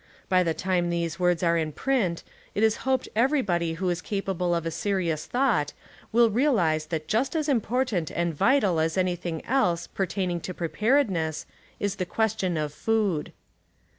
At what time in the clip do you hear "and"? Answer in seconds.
8.09-8.33